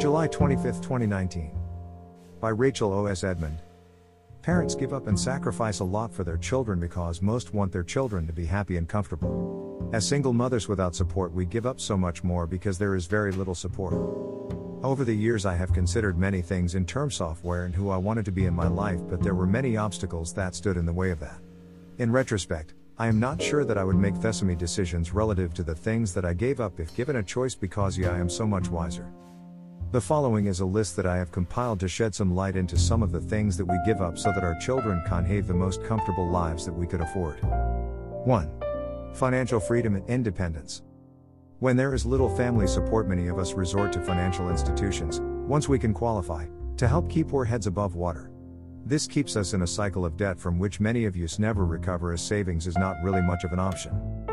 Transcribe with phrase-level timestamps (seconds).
[0.00, 1.52] July 25, 2019.
[2.40, 3.22] By Rachel O.S.
[3.22, 3.60] Edmond.
[4.40, 8.26] Parents give up and sacrifice a lot for their children because most want their children
[8.26, 9.90] to be happy and comfortable.
[9.92, 13.30] As single mothers without support, we give up so much more because there is very
[13.30, 13.92] little support.
[14.82, 18.24] Over the years, I have considered many things in term software and who I wanted
[18.24, 21.10] to be in my life, but there were many obstacles that stood in the way
[21.10, 21.42] of that.
[21.98, 25.74] In retrospect, I am not sure that I would make Thesamy decisions relative to the
[25.74, 28.70] things that I gave up if given a choice because yeah, I am so much
[28.70, 29.12] wiser.
[29.92, 33.02] The following is a list that I have compiled to shed some light into some
[33.02, 35.82] of the things that we give up so that our children can have the most
[35.82, 37.40] comfortable lives that we could afford.
[38.24, 38.50] 1.
[39.14, 40.82] Financial freedom and independence.
[41.58, 45.18] When there is little family support, many of us resort to financial institutions,
[45.48, 46.46] once we can qualify,
[46.76, 48.30] to help keep our heads above water.
[48.86, 52.12] This keeps us in a cycle of debt from which many of us never recover
[52.12, 54.29] as savings is not really much of an option.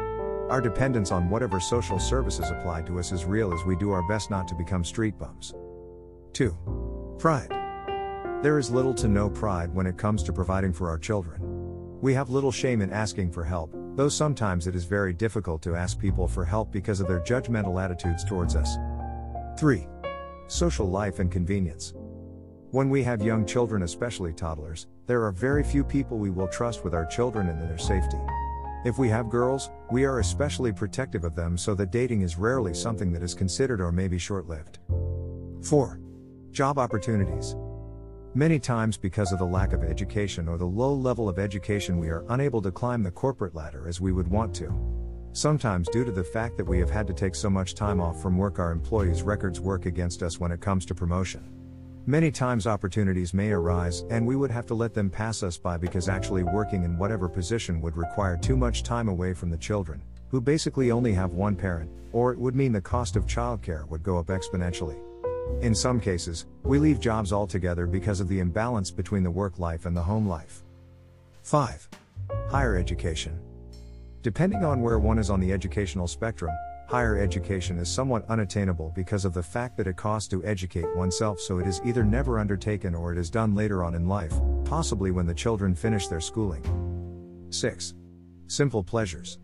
[0.49, 4.07] Our dependence on whatever social services apply to us is real as we do our
[4.07, 5.53] best not to become street bums.
[6.31, 7.15] 2.
[7.19, 7.51] Pride.
[8.43, 11.41] There is little to no pride when it comes to providing for our children.
[11.99, 15.75] We have little shame in asking for help, though sometimes it is very difficult to
[15.75, 18.77] ask people for help because of their judgmental attitudes towards us.
[19.59, 19.85] 3.
[20.47, 21.93] Social life and convenience.
[22.71, 26.85] When we have young children, especially toddlers, there are very few people we will trust
[26.85, 28.19] with our children and their safety.
[28.85, 32.73] If we have girls, we are especially protective of them so that dating is rarely
[32.73, 34.79] something that is considered or maybe short lived.
[35.63, 35.99] 4.
[36.51, 37.55] Job opportunities.
[38.35, 42.09] Many times, because of the lack of education or the low level of education, we
[42.09, 44.71] are unable to climb the corporate ladder as we would want to.
[45.33, 48.21] Sometimes, due to the fact that we have had to take so much time off
[48.21, 51.51] from work, our employees' records work against us when it comes to promotion.
[52.09, 55.75] Many times opportunities may arise, and we would have to let them pass us by
[55.75, 60.01] because actually working in whatever position would require too much time away from the children,
[60.29, 64.03] who basically only have one parent, or it would mean the cost of childcare would
[64.03, 64.97] go up exponentially.
[65.61, 69.85] In some cases, we leave jobs altogether because of the imbalance between the work life
[69.85, 70.63] and the home life.
[71.43, 71.89] 5.
[72.49, 73.37] Higher education.
[74.21, 76.55] Depending on where one is on the educational spectrum,
[76.87, 81.39] higher education is somewhat unattainable because of the fact that it costs to educate oneself,
[81.39, 84.33] so it is either never undertaken or it is done later on in life,
[84.63, 86.63] possibly when the children finish their schooling.
[87.49, 87.93] 6.
[88.47, 89.39] Simple pleasures.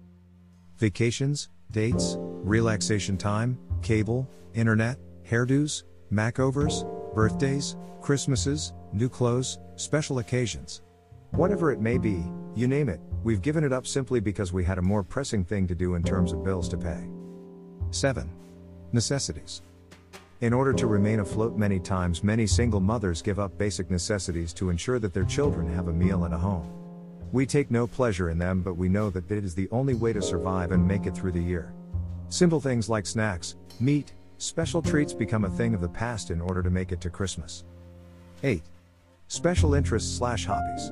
[0.77, 4.97] Vacations, dates, relaxation time, cable, internet,
[5.29, 10.81] hairdos, makeovers, birthdays, Christmases, new clothes, special occasions.
[11.31, 12.23] Whatever it may be,
[12.55, 15.67] you name it, we've given it up simply because we had a more pressing thing
[15.67, 17.09] to do in terms of bills to pay.
[17.93, 18.29] 7.
[18.91, 19.61] Necessities.
[20.41, 24.69] In order to remain afloat, many times many single mothers give up basic necessities to
[24.69, 26.69] ensure that their children have a meal and a home.
[27.31, 30.11] We take no pleasure in them, but we know that it is the only way
[30.11, 31.71] to survive and make it through the year.
[32.29, 36.61] Simple things like snacks, meat, special treats become a thing of the past in order
[36.61, 37.63] to make it to Christmas.
[38.43, 38.61] 8.
[39.27, 40.91] Special interests slash hobbies.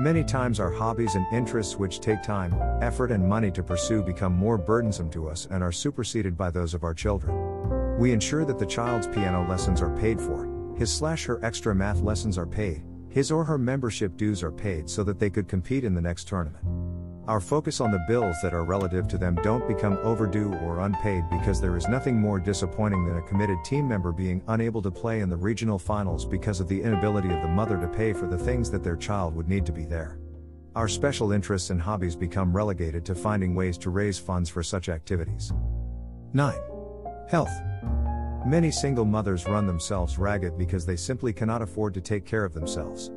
[0.00, 4.32] Many times our hobbies and interests which take time, effort and money to pursue become
[4.32, 7.98] more burdensome to us and are superseded by those of our children.
[7.98, 12.00] We ensure that the child's piano lessons are paid for, his slash her extra math
[12.00, 15.84] lessons are paid, his or her membership dues are paid so that they could compete
[15.84, 16.64] in the next tournament.
[17.30, 21.22] Our focus on the bills that are relative to them don't become overdue or unpaid
[21.30, 25.20] because there is nothing more disappointing than a committed team member being unable to play
[25.20, 28.36] in the regional finals because of the inability of the mother to pay for the
[28.36, 30.18] things that their child would need to be there.
[30.74, 34.88] Our special interests and hobbies become relegated to finding ways to raise funds for such
[34.88, 35.52] activities.
[36.32, 36.52] 9.
[37.28, 37.62] Health.
[38.44, 42.54] Many single mothers run themselves ragged because they simply cannot afford to take care of
[42.54, 43.12] themselves.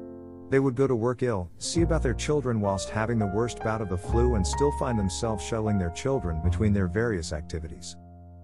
[0.53, 3.81] They would go to work ill, see about their children whilst having the worst bout
[3.81, 7.97] of the flu, and still find themselves shuttling their children between their various activities.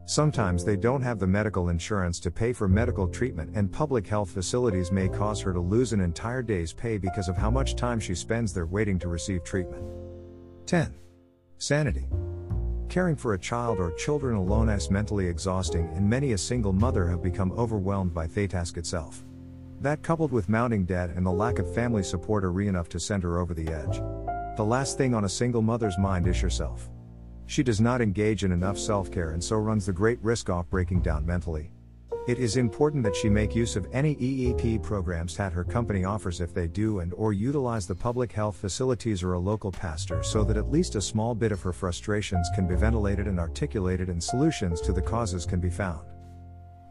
[0.06, 4.32] Sometimes they don't have the medical insurance to pay for medical treatment, and public health
[4.32, 8.00] facilities may cause her to lose an entire day's pay because of how much time
[8.00, 9.84] she spends there waiting to receive treatment.
[10.66, 10.96] 10.
[11.60, 12.08] Sanity.
[12.90, 17.08] Caring for a child or children alone is mentally exhausting, and many a single mother
[17.08, 19.24] have become overwhelmed by the task itself.
[19.82, 23.24] That coupled with mounting debt and the lack of family support are enough to send
[23.24, 24.02] her over the edge.
[24.58, 26.90] The last thing on a single mother's mind is herself.
[27.46, 30.70] She does not engage in enough self care and so runs the great risk of
[30.70, 31.72] breaking down mentally.
[32.28, 36.42] It is important that she make use of any EAP programs that her company offers
[36.42, 40.44] if they do and or utilize the public health facilities or a local pastor so
[40.44, 44.22] that at least a small bit of her frustrations can be ventilated and articulated and
[44.22, 46.06] solutions to the causes can be found.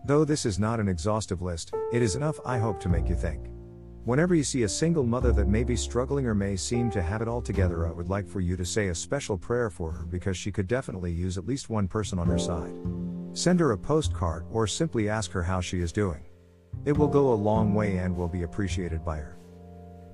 [0.09, 3.15] Though this is not an exhaustive list, it is enough, I hope, to make you
[3.15, 3.49] think.
[4.07, 7.21] Whenever you see a single mother that may be struggling or may seem to have
[7.21, 10.07] it all together, I would like for you to say a special prayer for her
[10.07, 12.73] because she could definitely use at least one person on her side.
[13.35, 16.25] Send her a postcard or simply ask her how she is doing.
[16.87, 19.37] It will go a long way and will be appreciated by her.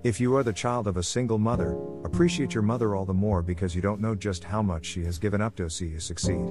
[0.03, 3.43] If you are the child of a single mother, appreciate your mother all the more
[3.43, 6.45] because you don't know just how much she has given up to see you succeed.